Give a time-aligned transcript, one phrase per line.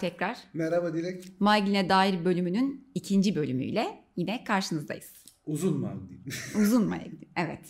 [0.00, 0.36] Tekrar.
[0.54, 1.24] Merhaba Dilek.
[1.40, 3.86] Maygin'e dair bölümünün ikinci bölümüyle
[4.16, 5.12] yine karşınızdayız.
[5.46, 6.22] Uzun Maygin.
[6.62, 7.60] Uzun Maygin, evet.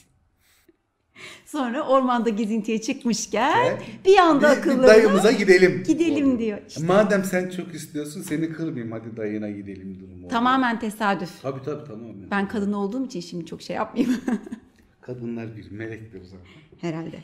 [1.46, 3.82] Sonra ormanda gezintiye çıkmışken Evet.
[4.04, 5.82] bir anda bir akıllarına dayımıza gidelim.
[5.86, 6.58] gidelim diyor.
[6.68, 10.24] İşte Madem sen çok istiyorsun seni kırmayayım hadi dayına gidelim durumu.
[10.24, 10.28] oldu.
[10.28, 11.42] tamamen tesadüf.
[11.42, 12.30] Tabii tabii tamamen.
[12.30, 14.16] Ben kadın olduğum için şimdi çok şey yapmayayım
[15.00, 16.46] Kadınlar bir melektir zaten.
[16.80, 17.18] herhalde.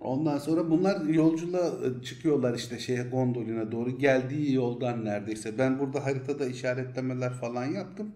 [0.00, 3.98] Ondan sonra bunlar yolculuğa e, çıkıyorlar işte şeye gondoline doğru.
[3.98, 5.58] Geldiği yoldan neredeyse.
[5.58, 8.12] Ben burada haritada işaretlemeler falan yaptım.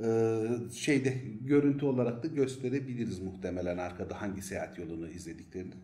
[0.00, 5.74] Ee, şeyde görüntü olarak da gösterebiliriz muhtemelen arkada hangi seyahat yolunu izlediklerini.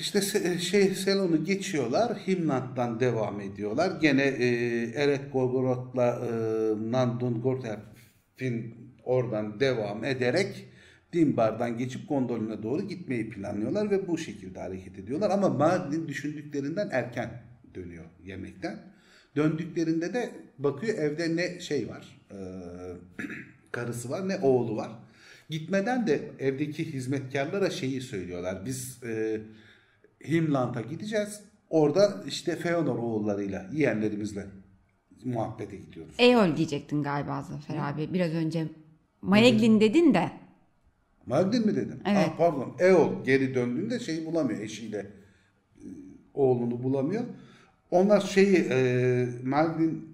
[0.00, 2.18] İşte se- şey Selon'u geçiyorlar.
[2.26, 4.00] Himland'dan devam ediyorlar.
[4.00, 4.46] Gene e,
[4.94, 6.30] Eret Gorgorot'la e,
[6.92, 10.68] Nandun Gorterf'in oradan devam ederek
[11.12, 15.30] Dimbar'dan geçip Gondolin'e doğru gitmeyi planlıyorlar ve bu şekilde hareket ediyorlar.
[15.30, 17.42] Ama Magnin düşündüklerinden erken
[17.74, 18.78] dönüyor yemekten.
[19.36, 22.38] Döndüklerinde de bakıyor evde ne şey var, e,
[23.72, 24.90] karısı var ne oğlu var.
[25.50, 28.66] Gitmeden de evdeki hizmetkarlara şeyi söylüyorlar.
[28.66, 29.40] Biz e,
[30.28, 31.40] Himland'a gideceğiz.
[31.70, 34.46] Orada işte Feanor oğullarıyla, yeğenlerimizle
[35.24, 36.14] muhabbete gidiyoruz.
[36.18, 38.14] Eol diyecektin galiba Zafer abi.
[38.14, 38.68] Biraz önce
[39.22, 40.41] Maeglin dedin de.
[41.26, 42.00] Magdin mi dedim?
[42.06, 42.28] Evet.
[42.28, 42.76] Ah, pardon.
[42.78, 45.86] Eol geri döndüğünde şeyi bulamıyor eşiyle e,
[46.34, 47.22] oğlunu bulamıyor.
[47.90, 50.12] Onlar şeyi e, Magdin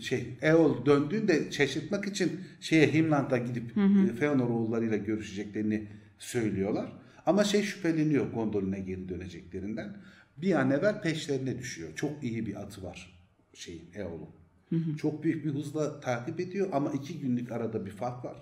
[0.00, 5.88] şey Eol döndüğünde şaşırtmak için şeye Himland'a gidip e, Feanor oğullarıyla görüşeceklerini
[6.18, 6.92] söylüyorlar.
[7.26, 9.96] Ama şey şüpheleniyor Gondolin'e geri döneceklerinden.
[10.36, 11.90] Bir an evvel peşlerine düşüyor.
[11.96, 13.20] Çok iyi bir atı var
[13.54, 14.28] şeyin Eol'un.
[14.96, 18.36] Çok büyük bir hızla takip ediyor ama iki günlük arada bir fark var.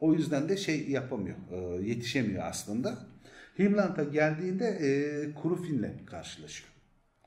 [0.00, 2.98] O yüzden de şey yapamıyor, e, yetişemiyor aslında.
[3.58, 4.88] Himland'a geldiğinde e,
[5.34, 6.70] Kurufin'le karşılaşıyor.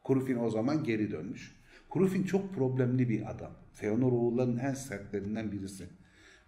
[0.04, 1.56] Kurufin o zaman geri dönmüş.
[1.90, 3.52] Kurufin çok problemli bir adam.
[3.74, 5.88] Feanor oğullarının en sertlerinden birisi.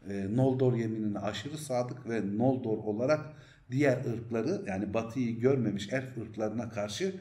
[0.09, 3.33] E, Noldor yeminine aşırı sadık ve Noldor olarak
[3.71, 7.15] diğer ırkları yani Batı'yı görmemiş elf ırklarına karşı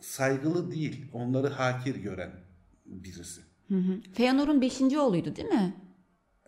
[0.00, 2.30] saygılı değil, onları hakir gören
[2.86, 3.40] birisi.
[4.12, 5.74] Feanor'un beşinci oğluydu değil mi?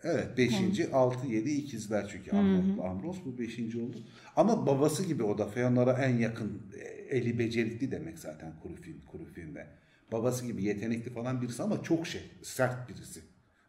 [0.03, 0.53] Evet 5.
[0.93, 3.59] 6 7 ikizler çünkü Amros, Amros bu 5.
[3.59, 3.97] oldu.
[4.35, 9.67] Ama babası gibi o da Feanor'a en yakın e, eli becerikli demek zaten Kurufin Kurufin'de.
[10.11, 13.21] Babası gibi yetenekli falan birisi ama çok şey sert birisi.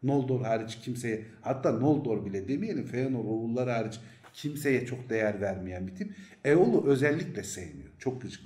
[0.03, 4.01] Noldor hariç kimseye hatta Noldor bile demeyelim Feanor oğulları hariç
[4.35, 6.13] kimseye çok değer vermeyen bir tip.
[6.45, 7.91] Eol'u özellikle sevmiyor.
[7.99, 8.43] Çok gıcık.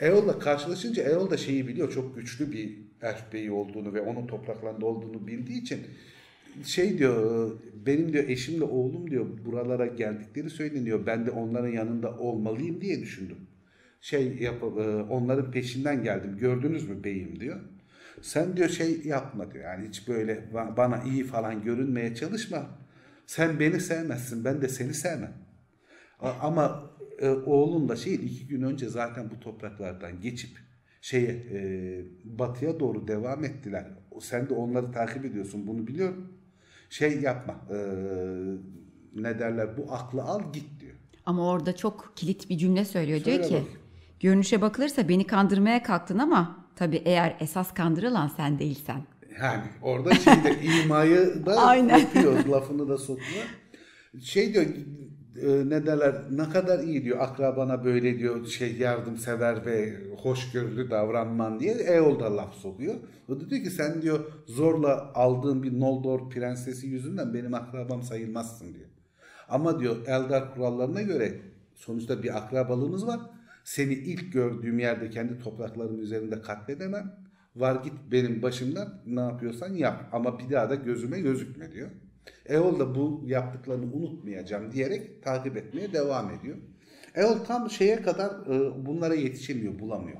[0.00, 1.92] Eol'la karşılaşınca Eol da şeyi biliyor.
[1.92, 5.86] Çok güçlü bir elf beyi olduğunu ve onun topraklarında olduğunu bildiği için
[6.64, 7.50] şey diyor
[7.86, 11.06] benim diyor eşimle oğlum diyor buralara geldikleri söyleniyor.
[11.06, 13.36] Ben de onların yanında olmalıyım diye düşündüm.
[14.00, 14.66] Şey yap, e,
[15.10, 16.36] onların peşinden geldim.
[16.38, 17.60] Gördünüz mü beyim diyor.
[18.22, 19.64] Sen diyor şey yapma diyor.
[19.64, 22.78] Yani hiç böyle ba- bana iyi falan görünmeye çalışma.
[23.26, 24.44] Sen beni sevmezsin.
[24.44, 25.34] Ben de seni sevmem.
[26.20, 30.58] Ama e, oğlun da şey iki gün önce zaten bu topraklardan geçip
[31.00, 31.60] şeye e,
[32.24, 33.86] batıya doğru devam ettiler.
[34.20, 36.41] Sen de onları takip ediyorsun bunu biliyorum.
[36.92, 37.76] Şey yapma e,
[39.14, 40.92] ne derler bu aklı al git diyor.
[41.26, 43.20] Ama orada çok kilit bir cümle söylüyor.
[43.20, 43.68] Söyle diyor ki bakayım.
[44.20, 49.02] görünüşe bakılırsa beni kandırmaya kalktın ama tabii eğer esas kandırılan sen değilsen.
[49.42, 53.44] Yani orada şeyde imayı da yapıyor lafını da sokuyor.
[54.20, 54.66] Şey diyor
[55.40, 61.60] e, ne derler ne kadar iyi diyor akrabana böyle diyor şey yardımsever ve hoşgörülü davranman
[61.60, 62.94] diye Eol da laf sokuyor.
[63.28, 68.74] O da diyor ki sen diyor zorla aldığın bir Noldor prensesi yüzünden benim akrabam sayılmazsın
[68.74, 68.88] diyor.
[69.48, 71.40] Ama diyor Eldar kurallarına göre
[71.74, 73.20] sonuçta bir akrabalığımız var.
[73.64, 77.16] Seni ilk gördüğüm yerde kendi topraklarım üzerinde katledemem.
[77.56, 81.88] Var git benim başımdan ne yapıyorsan yap ama bir daha da gözüme gözükme diyor.
[82.46, 86.56] Eol da bu yaptıklarını unutmayacağım diyerek takip etmeye devam ediyor.
[87.14, 90.18] Eol tam şeye kadar e, bunlara yetişemiyor, bulamıyor.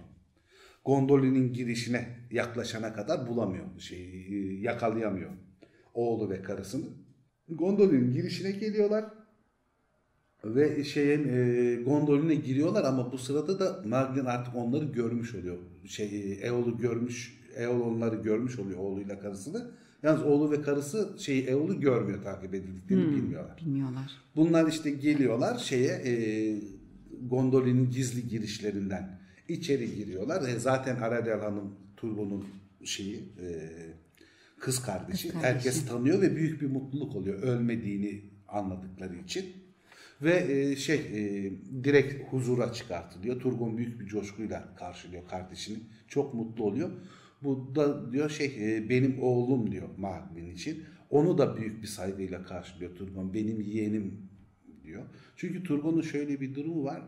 [0.85, 5.31] Gondolin'in girişine yaklaşana kadar bulamıyor, şey, e, yakalayamıyor
[5.95, 6.87] oğlu ve karısını.
[7.49, 9.05] Gondolin'in girişine geliyorlar
[10.45, 15.59] ve şeyin e, gondoline giriyorlar ama bu sırada da Maglin artık onları görmüş oluyor.
[15.89, 19.82] Şey Eol'u görmüş, Eol onları görmüş oluyor oğluyla karısını.
[20.03, 23.57] Yalnız oğlu ve karısı şeyi Eol'u görmüyor takip edildiklerini bilmiyorlar.
[23.57, 24.13] Bilmiyorlar.
[24.37, 26.15] Bunlar işte geliyorlar şeye e,
[27.29, 29.19] gondolinin gizli girişlerinden
[29.49, 30.49] içeri giriyorlar.
[30.49, 32.45] E, zaten Aradel Hanım Turbo'nun
[32.85, 33.71] şeyi e,
[34.59, 35.29] kız kardeşi.
[35.29, 35.55] Kız kardeşi.
[35.55, 39.47] Herkes tanıyor ve büyük bir mutluluk oluyor ölmediğini anladıkları için.
[40.23, 41.53] Ve e, şey e,
[41.85, 43.41] direkt huzura çıkartılıyor.
[43.41, 45.79] Turgon büyük bir coşkuyla karşılıyor kardeşini.
[46.09, 46.91] Çok mutlu oluyor.
[47.45, 50.85] Bu da diyor şey e, benim oğlum diyor Magnum için.
[51.11, 53.35] Onu da büyük bir saygıyla karşılıyor Turgon.
[53.35, 54.29] Benim yeğenim
[54.85, 55.03] diyor.
[55.37, 57.03] Çünkü Turgon'un şöyle bir durumu var.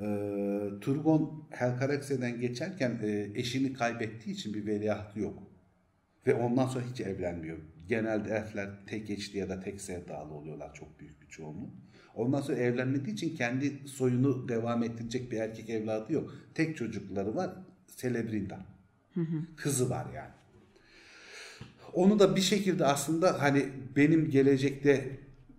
[0.00, 0.06] E,
[0.80, 5.42] Turgon Helkarekse'den geçerken e, eşini kaybettiği için bir veliahtı yok.
[6.26, 7.58] Ve ondan sonra hiç evlenmiyor.
[7.88, 11.70] Genelde elfler tek eşli ya da tek sevdalı oluyorlar çok büyük bir çoğunluğu.
[12.14, 16.34] Ondan sonra evlenmediği için kendi soyunu devam ettirecek bir erkek evladı yok.
[16.54, 17.54] Tek çocukları var.
[17.96, 18.60] Celebrinda.
[19.56, 20.32] Kızı var yani.
[21.94, 25.18] Onu da bir şekilde aslında hani benim gelecekte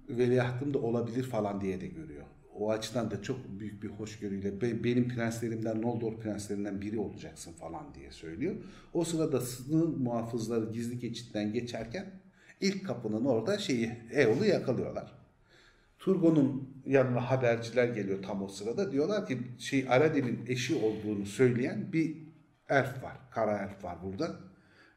[0.09, 2.24] veliahtım da olabilir falan diye de görüyor.
[2.56, 8.12] O açıdan da çok büyük bir hoşgörüyle benim prenslerimden Noldor prenslerinden biri olacaksın falan diye
[8.12, 8.56] söylüyor.
[8.94, 12.06] O sırada sınır muhafızları gizli geçitten geçerken
[12.62, 15.13] ilk kapının orada şeyi Eol'u yakalıyorlar.
[16.00, 18.91] Turgon'un yanına haberciler geliyor tam o sırada.
[18.91, 22.18] Diyorlar ki şey Aradin'in eşi olduğunu söyleyen bir
[22.69, 23.18] elf var.
[23.31, 24.36] Kara elf var burada.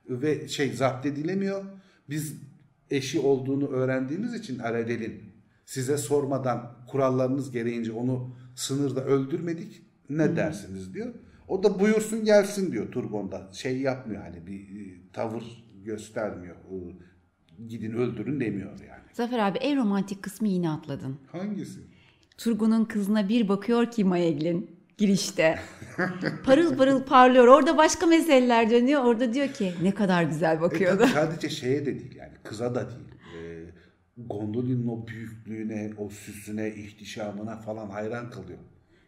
[0.08, 1.64] Ve şey zapt edilemiyor.
[2.10, 2.36] Biz
[2.90, 5.22] eşi olduğunu öğrendiğimiz için Aradel'in
[5.66, 9.82] size sormadan kurallarınız gereğince onu sınırda öldürmedik.
[10.10, 10.36] Ne hmm.
[10.36, 11.14] dersiniz diyor.
[11.48, 13.48] O da buyursun gelsin diyor Turgon'da.
[13.52, 16.56] Şey yapmıyor hani bir e, tavır göstermiyor.
[17.68, 19.02] Gidin öldürün demiyor yani.
[19.12, 21.18] Zafer abi en romantik kısmı yine atladın.
[21.32, 21.80] Hangisi?
[22.38, 25.58] Turgon'un kızına bir bakıyor ki Maeglin girişte.
[26.44, 27.46] parıl parıl parlıyor.
[27.46, 29.04] Orada başka meseleler dönüyor.
[29.04, 31.02] Orada diyor ki ne kadar güzel bakıyordu.
[31.02, 33.08] E, sadece şeye de değil yani kıza da değil.
[33.38, 33.64] E,
[34.16, 38.58] Gondolin'in o büyüklüğüne, o süsüne, ihtişamına falan hayran kalıyor.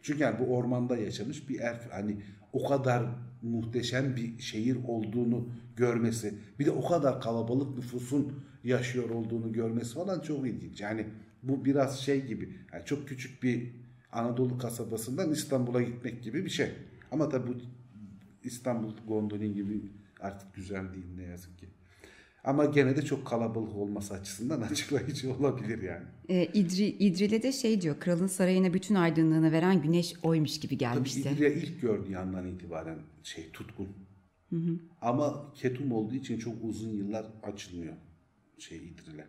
[0.01, 2.17] Çünkü yani bu ormanda yaşamış bir erf hani
[2.53, 3.03] o kadar
[3.41, 10.19] muhteşem bir şehir olduğunu görmesi, bir de o kadar kalabalık nüfusun yaşıyor olduğunu görmesi falan
[10.19, 10.81] çok ilginç.
[10.81, 11.07] Yani
[11.43, 13.71] bu biraz şey gibi, yani çok küçük bir
[14.11, 16.69] Anadolu kasabasından İstanbul'a gitmek gibi bir şey.
[17.11, 17.53] Ama tabii bu
[18.43, 19.81] İstanbul Gondolin gibi
[20.19, 21.69] artık güzel değil ne yazık ki.
[22.43, 26.05] Ama gene de çok kalabalık olması açısından açıklayıcı olabilir yani.
[26.29, 31.23] E, İdri, İdril'e de şey diyor, kralın sarayına bütün aydınlığını veren güneş oymuş gibi gelmişti.
[31.23, 33.87] Tabii İdril'e ilk gördüğü yandan itibaren şey tutkun.
[34.49, 34.79] Hı hı.
[35.01, 37.93] Ama ketum olduğu için çok uzun yıllar açılmıyor
[38.57, 39.25] şey İdril'e.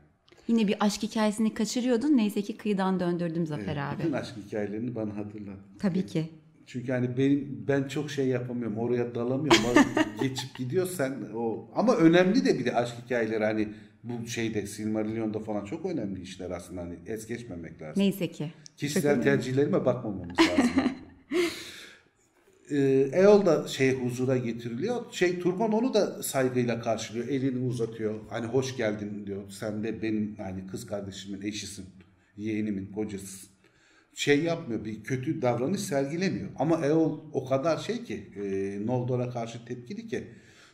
[0.50, 2.16] Yine bir aşk hikayesini kaçırıyordun.
[2.16, 3.98] Neyse ki kıyıdan döndürdüm Zafer evet, abi.
[3.98, 5.58] Bütün aşk hikayelerini bana hatırlat.
[5.78, 6.28] Tabii ki.
[6.66, 8.78] Çünkü hani benim ben çok şey yapamıyorum.
[8.78, 9.60] Oraya dalamıyorum.
[10.20, 13.68] geçip gidiyorsan o ama önemli de bir de aşk hikayeleri hani
[14.04, 18.02] bu şeyde Silmarillion'da falan çok önemli işler aslında hani es geçmemek lazım.
[18.02, 18.52] Neyse ki.
[18.76, 20.70] Kişisel tercihlerime bakmamamız lazım.
[22.70, 25.12] Ee, Eol da şey huzura getiriliyor.
[25.12, 27.28] Şey Turgon onu da saygıyla karşılıyor.
[27.28, 28.20] Elini uzatıyor.
[28.30, 29.42] Hani hoş geldin diyor.
[29.50, 31.86] Sen de benim hani kız kardeşimin eşisin.
[32.36, 33.50] Yeğenimin kocasısın.
[34.14, 34.84] Şey yapmıyor.
[34.84, 36.48] Bir kötü davranış sergilemiyor.
[36.58, 40.24] Ama Eol o kadar şey ki e, Noldor'a karşı tepkili ki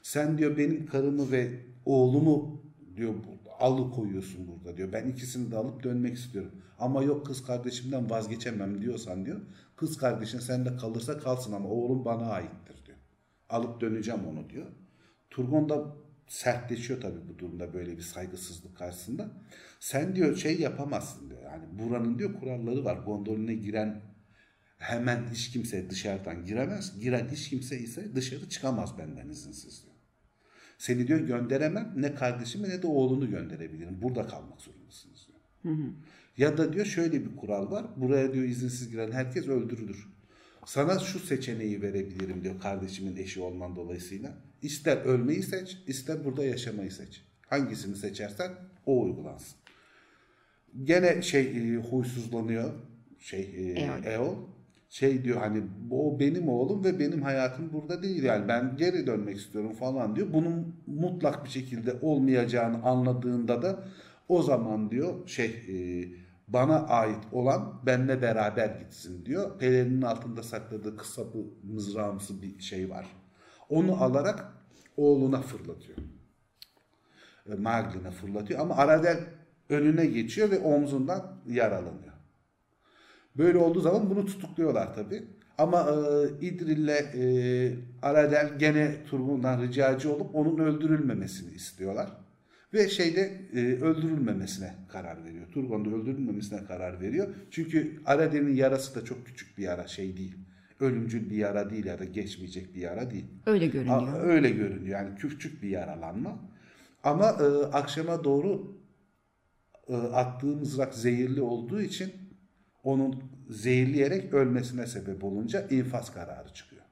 [0.03, 1.51] sen diyor benim karımı ve
[1.85, 2.63] oğlumu
[2.97, 3.15] diyor
[3.61, 4.93] alıkoyuyorsun burada diyor.
[4.93, 6.63] Ben ikisini de alıp dönmek istiyorum.
[6.79, 9.41] Ama yok kız kardeşimden vazgeçemem diyorsan diyor.
[9.77, 12.99] Kız kardeşin sende kalırsa kalsın ama oğlum bana aittir diyor.
[13.49, 14.67] Alıp döneceğim onu diyor.
[15.31, 19.31] Turgon da sertleşiyor tabii bu durumda böyle bir saygısızlık karşısında.
[19.81, 21.43] Sen diyor şey yapamazsın diyor.
[21.43, 22.97] Yani buranın diyor kuralları var.
[22.97, 24.03] Gondoline giren
[24.79, 27.01] hemen hiç kimse dışarıdan giremez.
[27.01, 29.96] Giren hiç kimse ise dışarı çıkamaz benden izinsiz diyor.
[30.79, 34.03] Seni diyor gönderemem ne kardeşimi ne de oğlunu gönderebilirim.
[34.03, 35.75] Burada kalmak zorundasınız diyor.
[35.75, 35.87] Hı hı.
[36.37, 37.87] Ya da diyor şöyle bir kural var.
[37.97, 40.09] Buraya diyor izinsiz giren herkes öldürülür.
[40.65, 44.35] Sana şu seçeneği verebilirim diyor kardeşimin eşi olman dolayısıyla.
[44.63, 47.23] İster ölmeyi seç, ister burada yaşamayı seç.
[47.47, 48.53] Hangisini seçersen
[48.87, 49.59] o uygulansın.
[50.85, 52.73] Gene şey e, huysuzlanıyor
[53.19, 53.41] şey
[53.77, 54.37] e, Eol.
[54.97, 59.37] Şey diyor hani o benim oğlum ve benim hayatım burada değil yani ben geri dönmek
[59.37, 60.33] istiyorum falan diyor.
[60.33, 63.85] Bunun mutlak bir şekilde olmayacağını anladığında da
[64.29, 66.09] o zaman diyor şey e,
[66.49, 69.59] bana ait olan benle beraber gitsin diyor.
[69.59, 73.07] Pelerinin altında sakladığı kısa bu mızrağımsı bir şey var.
[73.69, 74.53] Onu alarak
[74.97, 75.99] oğluna fırlatıyor.
[77.53, 79.19] E, Maglin'e fırlatıyor ama Aradel
[79.69, 82.16] önüne geçiyor ve omzundan yaralanıyor.
[83.39, 85.25] Böyle olduğu zaman bunu tutukluyorlar tabi.
[85.59, 92.11] Ama e, İdril'le e, Aradel gene Turgun'dan ricacı olup onun öldürülmemesini istiyorlar.
[92.73, 95.47] Ve şeyde e, öldürülmemesine karar veriyor.
[95.53, 97.29] Turgon da öldürülmemesine karar veriyor.
[97.51, 100.37] Çünkü Aradel'in yarası da çok küçük bir yara şey değil.
[100.81, 103.27] Ölümcül bir yara değil ya da geçmeyecek bir yara değil.
[103.47, 104.09] Öyle görünüyor.
[104.09, 106.39] A, öyle görünüyor yani küçük bir yaralanma.
[107.05, 108.77] Ama e, akşama doğru
[109.89, 112.13] e, attığı mızrak zehirli olduğu için
[112.87, 116.83] onun zehirleyerek ölmesine sebep olunca infaz kararı çıkıyor.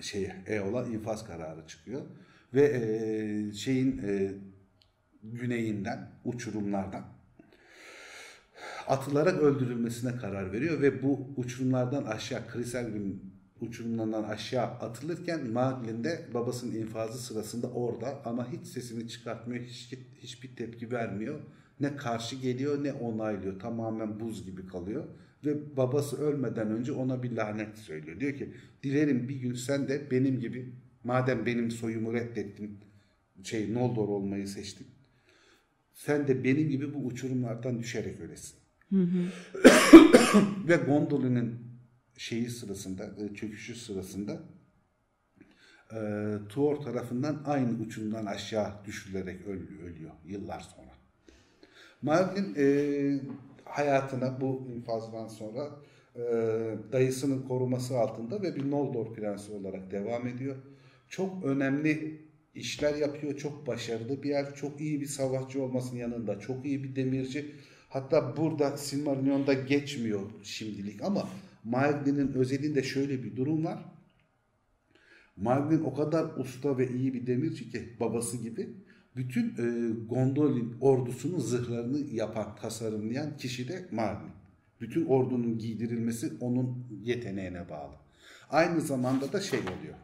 [0.00, 2.02] Şeye, Eol'a infaz kararı çıkıyor.
[2.54, 4.32] Ve e, şeyin e,
[5.22, 7.04] güneyinden, uçurumlardan
[8.86, 13.20] atılarak öldürülmesine karar veriyor ve bu uçurumlardan aşağı Kriselgrim
[13.60, 20.56] uçurumlardan aşağı atılırken Maglin de babasının infazı sırasında orada ama hiç sesini çıkartmıyor, hiç, hiçbir
[20.56, 21.40] tepki vermiyor.
[21.80, 23.60] Ne karşı geliyor ne onaylıyor.
[23.60, 25.04] Tamamen buz gibi kalıyor.
[25.44, 28.20] Ve babası ölmeden önce ona bir lanet söylüyor.
[28.20, 28.52] Diyor ki
[28.82, 30.72] dilerim bir gün sen de benim gibi
[31.04, 32.78] madem benim soyumu reddettin
[33.42, 34.86] şey Noldor olmayı seçtin.
[35.92, 38.58] Sen de benim gibi bu uçurumlardan düşerek ölesin.
[38.90, 39.30] Hı hı.
[40.68, 41.58] Ve Gondolin'in
[42.16, 44.42] şeyi sırasında, e, çöküşü sırasında
[45.92, 45.98] e,
[46.48, 50.85] Tuor tarafından aynı uçurumdan aşağı düşürülerek ölüyor yıllar sonra.
[52.06, 52.66] Marlin e,
[53.64, 55.70] hayatına bu infazdan sonra
[56.16, 56.22] e,
[56.92, 60.56] dayısının koruması altında ve bir Noldor prensi olarak devam ediyor.
[61.08, 62.20] Çok önemli
[62.54, 63.36] işler yapıyor.
[63.36, 64.54] Çok başarılı bir yer.
[64.54, 66.40] Çok iyi bir savaşçı olmasının yanında.
[66.40, 67.52] Çok iyi bir demirci.
[67.88, 71.28] Hatta burada Silmarillion'da geçmiyor şimdilik ama
[71.64, 73.78] Marglin'in özelinde şöyle bir durum var.
[75.36, 78.68] Marglin o kadar usta ve iyi bir demirci ki babası gibi
[79.16, 84.32] bütün e, Gondolin ordusunun zırhlarını yapan, tasarımlayan kişi de Marglin.
[84.80, 87.94] Bütün ordunun giydirilmesi onun yeteneğine bağlı.
[88.50, 89.94] Aynı zamanda da şey oluyor.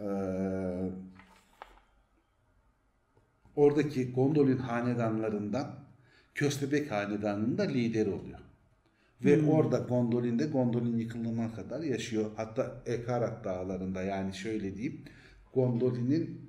[0.00, 0.90] Eee
[3.58, 5.74] oradaki Gondolin hanedanlarından
[6.34, 8.38] Köstebek hanedanının da lideri oluyor.
[9.24, 9.48] Ve hmm.
[9.48, 12.30] orada Gondolin'de Gondolin yıkılana kadar yaşıyor.
[12.36, 15.04] Hatta Ekarat dağlarında yani şöyle diyeyim
[15.54, 16.47] Gondolin'in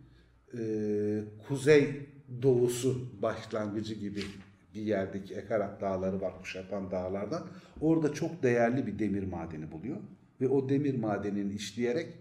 [0.58, 2.10] e, kuzey
[2.42, 4.24] doğusu başlangıcı gibi
[4.76, 7.48] bir yerdeki Ekarat dağları var kuşatan dağlardan.
[7.82, 9.98] Orada çok değerli bir demir madeni buluyor.
[10.42, 12.14] Ve o demir madenini işleyerek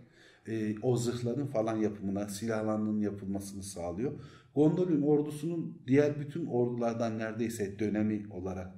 [0.48, 4.12] e, o zırhların falan yapımına, silahlarının yapılmasını sağlıyor.
[4.54, 8.70] Gondolin ordusunun diğer bütün ordulardan neredeyse dönemi olarak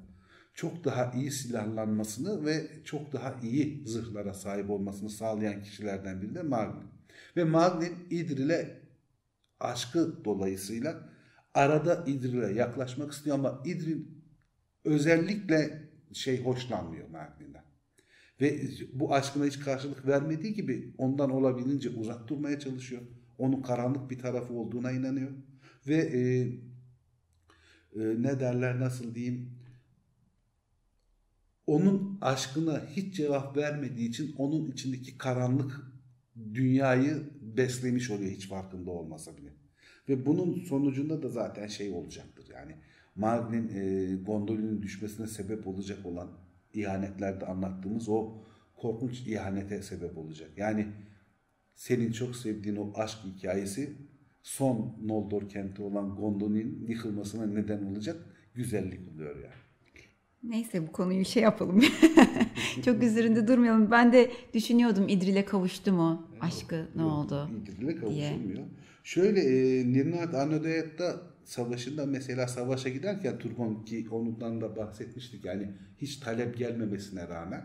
[0.54, 6.42] çok daha iyi silahlanmasını ve çok daha iyi zırhlara sahip olmasını sağlayan kişilerden biri de
[6.42, 6.84] Magnum.
[7.36, 8.79] Ve Magnum İdril'e
[9.60, 11.08] aşkı dolayısıyla
[11.54, 14.04] arada İdril'e yaklaşmak istiyor ama İdril
[14.84, 17.64] özellikle şey hoşlanmıyor Magnum'dan.
[18.40, 18.60] Ve
[18.92, 23.02] bu aşkına hiç karşılık vermediği gibi ondan olabildiğince uzak durmaya çalışıyor.
[23.38, 25.30] Onun karanlık bir tarafı olduğuna inanıyor.
[25.86, 26.52] Ve e, e,
[28.22, 29.60] ne derler nasıl diyeyim
[31.66, 35.80] onun aşkına hiç cevap vermediği için onun içindeki karanlık
[36.54, 39.50] dünyayı beslemiş oluyor hiç farkında olmasa bile.
[40.08, 42.76] Ve bunun sonucunda da zaten şey olacaktır yani
[43.16, 46.30] Magn'in e, gondolinin düşmesine sebep olacak olan
[46.74, 48.42] ihanetlerde anlattığımız o
[48.76, 50.50] korkunç ihanete sebep olacak.
[50.56, 50.86] Yani
[51.74, 53.96] senin çok sevdiğin o aşk hikayesi
[54.42, 58.16] son Noldor kenti olan Gondolin yıkılmasına neden olacak
[58.54, 59.69] güzellik oluyor yani.
[60.42, 61.84] Neyse bu konuyu şey yapalım.
[62.84, 63.90] Çok üzerinde durmayalım.
[63.90, 66.28] Ben de düşünüyordum İdril'e kavuştu mu?
[66.40, 67.50] Aşkı ne Yok, oldu?
[67.62, 68.64] İdril'e kavuşulmuyor.
[69.04, 75.44] Şöyle e, Nirnat Anodayat'ta savaşında mesela savaşa giderken Turgon ki onundan da bahsetmiştik.
[75.44, 77.62] Yani hiç talep gelmemesine rağmen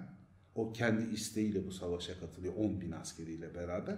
[0.55, 3.95] o kendi isteğiyle bu savaşa katılıyor 10 bin askeriyle beraber.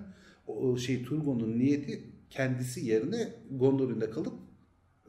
[0.48, 4.34] O, o şey Turgon'un niyeti kendisi yerine Gondolin'de kalıp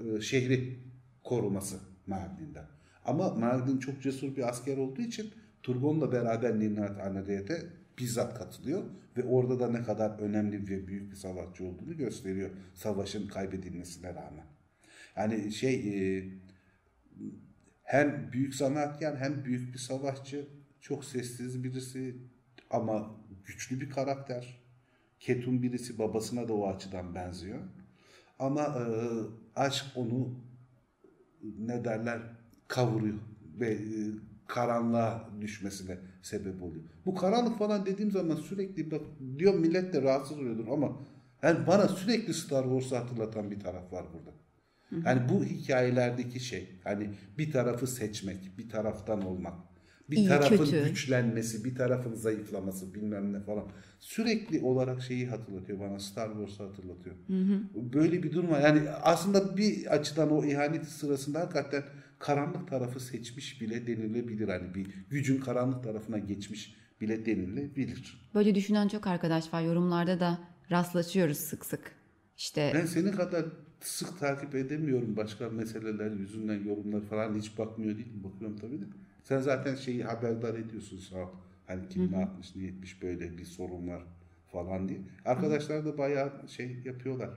[0.00, 0.78] e, şehri
[1.24, 2.77] koruması Mardin'den.
[3.08, 5.30] Ama Mardin çok cesur bir asker olduğu için
[5.62, 7.62] Turgon'la beraber Ninrat Anadeyet'e
[7.98, 8.84] bizzat katılıyor
[9.16, 14.46] ve orada da ne kadar önemli ve büyük bir savaşçı olduğunu gösteriyor savaşın kaybedilmesine rağmen.
[15.16, 16.24] Yani şey e,
[17.82, 20.48] hem büyük zanaatkar hem büyük bir savaşçı
[20.80, 22.16] çok sessiz birisi
[22.70, 24.62] ama güçlü bir karakter.
[25.20, 27.58] Ketum birisi babasına da o açıdan benziyor.
[28.38, 28.84] Ama e,
[29.56, 30.34] aşk onu
[31.58, 32.38] ne derler
[32.68, 33.18] kavuruyor
[33.60, 33.78] ve e,
[34.46, 36.84] karanlığa düşmesine sebep oluyor.
[37.06, 39.00] Bu karanlık falan dediğim zaman sürekli bak
[39.38, 41.00] diyor millet de rahatsız oluyordur ama
[41.42, 44.30] yani bana sürekli Star Wars'u hatırlatan bir taraf var burada.
[45.08, 49.54] Yani bu hikayelerdeki şey hani bir tarafı seçmek, bir taraftan olmak,
[50.10, 50.88] bir İyi, tarafın kötü.
[50.88, 53.64] güçlenmesi, bir tarafın zayıflaması bilmem ne falan.
[53.98, 57.16] Sürekli olarak şeyi hatırlatıyor bana Star Wars'u hatırlatıyor.
[57.26, 57.60] Hı hı.
[57.74, 58.60] Böyle bir durum var.
[58.60, 61.82] Yani aslında bir açıdan o ihanet sırasında hakikaten
[62.18, 64.48] karanlık tarafı seçmiş bile denilebilir.
[64.48, 68.30] Hani bir gücün karanlık tarafına geçmiş bile denilebilir.
[68.34, 69.62] Böyle düşünen çok arkadaş var.
[69.62, 70.38] Yorumlarda da
[70.70, 71.92] rastlaşıyoruz sık sık.
[72.36, 73.44] İşte ben senin kadar
[73.80, 78.24] sık takip edemiyorum başka meseleler yüzünden yorumlar falan hiç bakmıyor değilim.
[78.24, 78.84] Bakıyorum tabii de.
[79.24, 81.28] Sen zaten şeyi haberdar ediyorsun sağ ol.
[81.66, 84.02] Hani kim ne yapmış ne etmiş böyle bir sorun var
[84.52, 84.98] falan diye.
[85.24, 87.30] Arkadaşlar da bayağı şey yapıyorlar.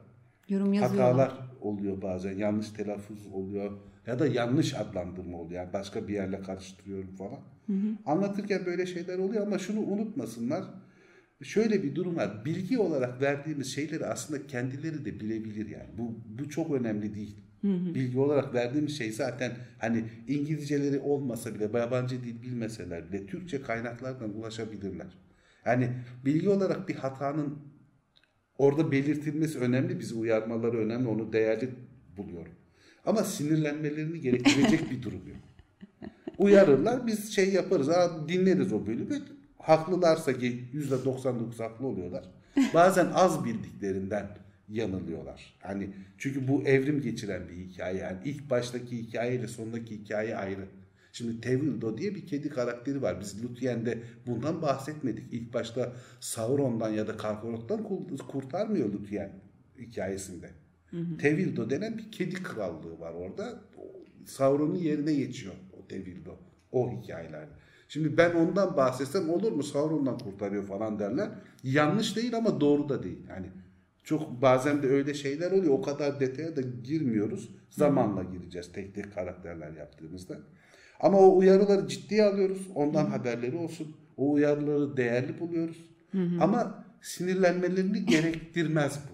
[0.50, 1.30] Yorum yazıyorlar.
[1.30, 2.38] Hatalar oluyor bazen.
[2.38, 3.72] Yanlış telaffuz oluyor.
[4.08, 5.63] Ya da yanlış adlandırma oluyor.
[5.63, 7.39] Yani başka bir yerle karıştırıyorum falan.
[8.05, 10.63] Anlatırken böyle şeyler oluyor ama şunu unutmasınlar.
[11.43, 12.46] Şöyle bir durum var.
[12.46, 15.89] Bilgi olarak verdiğimiz şeyleri aslında kendileri de bilebilir yani.
[15.98, 17.36] Bu, bu çok önemli değil.
[17.96, 24.38] Bilgi olarak verdiğimiz şey zaten hani İngilizceleri olmasa bile, yabancı dil bilmeseler bile Türkçe kaynaklardan
[24.38, 25.08] ulaşabilirler.
[25.65, 25.89] Yani
[26.25, 27.58] bilgi olarak bir hatanın
[28.62, 31.70] Orada belirtilmesi önemli, bizi uyarmaları önemli, onu değerli
[32.17, 32.53] buluyorum.
[33.05, 35.38] Ama sinirlenmelerini gerektirecek bir durum yok.
[36.38, 39.22] Uyarırlar, biz şey yaparız, Aa, dinleriz o bölümü.
[39.58, 42.24] Haklılarsa ki %99 haklı oluyorlar.
[42.74, 44.27] Bazen az bildiklerinden
[44.70, 45.53] yanılıyorlar.
[45.60, 47.98] Hani çünkü bu evrim geçiren bir hikaye.
[47.98, 50.65] Yani ilk baştaki hikaye ile sondaki hikaye ayrı.
[51.13, 53.22] Şimdi Tevildo diye bir kedi karakteri var.
[53.22, 55.34] Biz Luthyen'de bundan bahsetmedik.
[55.34, 57.84] İlk başta Sauron'dan ya da Karkaroth'tan
[58.27, 59.31] kurtarmıyor Luthyen
[59.79, 60.50] hikayesinde.
[61.20, 63.62] Tevildo denen bir kedi krallığı var orada.
[64.26, 66.32] Sauron'un yerine geçiyor o Tevildo.
[66.72, 67.52] O hikayelerde.
[67.88, 69.64] Şimdi ben ondan bahsetsem olur mu?
[69.64, 71.30] Sauron'dan kurtarıyor falan derler.
[71.64, 73.20] Yanlış değil ama doğru da değil.
[73.30, 73.46] Yani
[74.04, 75.74] çok bazen de öyle şeyler oluyor.
[75.74, 77.50] O kadar detaya da girmiyoruz.
[77.70, 80.38] Zamanla gireceğiz tek tek karakterler yaptığımızda.
[81.00, 82.68] Ama o uyarıları ciddiye alıyoruz.
[82.76, 83.96] Ondan haberleri olsun.
[84.18, 85.78] O uyarıları değerli buluyoruz.
[86.42, 89.11] Ama sinirlenmelerini gerektirmez bu.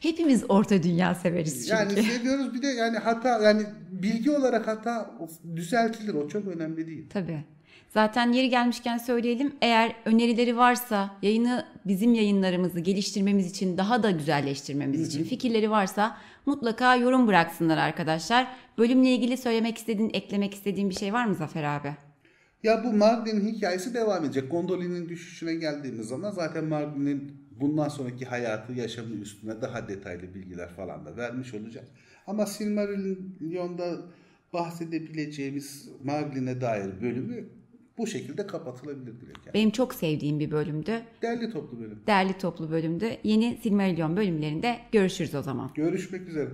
[0.00, 1.70] Hepimiz orta dünya severiz çünkü.
[1.70, 5.10] Yani seviyoruz bir de yani hata yani bilgi olarak hata
[5.56, 6.14] düzeltilir.
[6.14, 7.06] O çok önemli değil.
[7.12, 7.44] Tabii.
[7.88, 9.52] Zaten yeri gelmişken söyleyelim.
[9.62, 16.16] Eğer önerileri varsa, yayını bizim yayınlarımızı geliştirmemiz için, daha da güzelleştirmemiz için fikirleri varsa
[16.46, 18.46] mutlaka yorum bıraksınlar arkadaşlar.
[18.78, 21.94] Bölümle ilgili söylemek istediğin, eklemek istediğin bir şey var mı Zafer abi?
[22.62, 24.50] Ya bu Marvin'in hikayesi devam edecek.
[24.50, 31.06] Gondolin'in düşüşüne geldiğimiz zaman zaten Marvin'in bundan sonraki hayatı, yaşamı üstüne daha detaylı bilgiler falan
[31.06, 31.84] da vermiş olacak.
[32.26, 33.96] Ama Silmarillion'da
[34.52, 37.48] bahsedebileceğimiz Marvin'e dair bölümü
[37.98, 39.46] bu şekilde kapatılabilir direkt.
[39.46, 39.54] Yani.
[39.54, 41.02] Benim çok sevdiğim bir bölümdü.
[41.22, 42.02] Değerli toplu bölüm.
[42.06, 43.16] Değerli toplu bölümdü.
[43.24, 45.70] Yeni Silmarillion bölümlerinde görüşürüz o zaman.
[45.74, 46.48] Görüşmek üzere.